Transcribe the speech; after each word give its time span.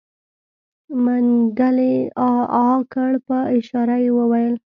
منګلي 1.03 1.95
عاعاعا 2.23 2.77
کړ 2.93 3.11
په 3.27 3.37
اشاره 3.57 3.95
يې 4.03 4.11
وويل. 4.17 4.53